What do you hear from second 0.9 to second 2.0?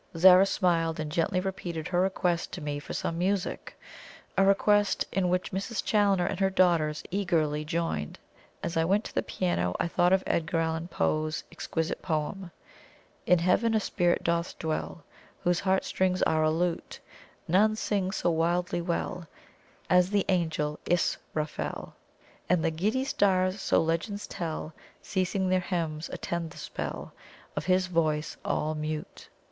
and gently repeated